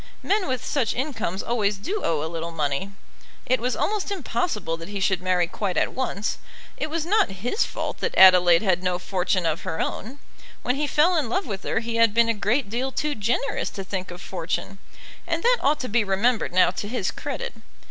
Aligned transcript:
Men 0.23 0.47
with 0.47 0.65
such 0.65 0.95
incomes 0.95 1.43
always 1.43 1.77
do 1.77 2.01
owe 2.03 2.23
a 2.23 2.25
little 2.27 2.49
money. 2.49 2.91
It 3.45 3.59
was 3.59 3.75
almost 3.75 4.09
impossible 4.09 4.75
that 4.77 4.87
he 4.89 4.99
should 4.99 5.21
marry 5.21 5.45
quite 5.45 5.77
at 5.77 5.93
once. 5.93 6.39
It 6.75 6.89
was 6.89 7.05
not 7.05 7.29
his 7.43 7.65
fault 7.65 7.99
that 7.99 8.17
Adelaide 8.17 8.63
had 8.63 8.81
no 8.81 8.97
fortune 8.97 9.45
of 9.45 9.61
her 9.61 9.79
own. 9.79 10.17
When 10.63 10.73
he 10.77 10.87
fell 10.87 11.15
in 11.17 11.29
love 11.29 11.45
with 11.45 11.61
her 11.65 11.81
he 11.81 11.97
had 11.97 12.15
been 12.15 12.29
a 12.29 12.33
great 12.33 12.67
deal 12.67 12.91
too 12.91 13.13
generous 13.13 13.69
to 13.69 13.83
think 13.83 14.09
of 14.09 14.21
fortune, 14.23 14.79
and 15.27 15.43
that 15.43 15.59
ought 15.61 15.79
to 15.81 15.87
be 15.87 16.03
remembered 16.03 16.51
now 16.51 16.71
to 16.71 16.87
his 16.87 17.11
credit. 17.11 17.53